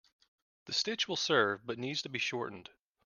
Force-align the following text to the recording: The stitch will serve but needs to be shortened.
The 0.65 0.73
stitch 0.73 1.07
will 1.07 1.15
serve 1.15 1.63
but 1.63 1.77
needs 1.77 2.01
to 2.01 2.09
be 2.09 2.17
shortened. 2.17 2.71